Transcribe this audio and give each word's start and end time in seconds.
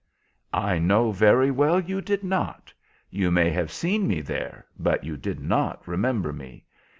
"I 0.55 0.79
know 0.79 1.11
very 1.11 1.51
well 1.51 1.79
you 1.79 2.01
did 2.01 2.23
not. 2.23 2.73
You 3.11 3.29
may 3.29 3.51
have 3.51 3.69
seen 3.69 4.07
me 4.07 4.21
there, 4.21 4.65
but 4.79 5.03
you 5.03 5.15
did 5.15 5.39
not 5.39 5.87
remember 5.87 6.33
me. 6.33 6.65